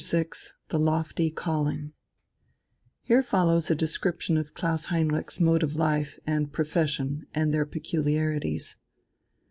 VI 0.03 0.29
THE 0.69 0.79
LOFTY 0.79 1.29
CALLING 1.29 1.93
Here 3.03 3.21
follows 3.21 3.69
a 3.69 3.75
description 3.75 4.35
of 4.35 4.55
Klaus 4.55 4.85
Heinrich's 4.85 5.39
mode 5.39 5.61
of 5.61 5.75
life 5.75 6.17
and 6.25 6.51
profession 6.51 7.27
and 7.35 7.53
their 7.53 7.67
peculiarities. 7.67 8.77